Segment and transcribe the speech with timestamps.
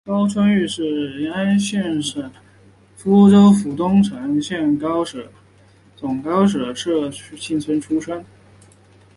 [0.03, 5.31] 高春育是乂安省演州府东城县高舍
[5.95, 8.25] 总高舍社盛庆村出生。